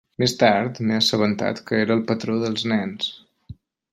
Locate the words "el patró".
1.99-2.39